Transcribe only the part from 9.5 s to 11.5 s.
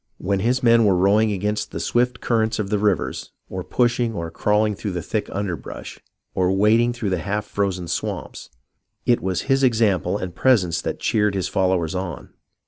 example and presence that cheered his